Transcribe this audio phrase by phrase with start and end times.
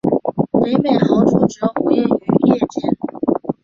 [0.59, 2.01] 北美豪猪主要活跃于
[2.49, 2.97] 夜间。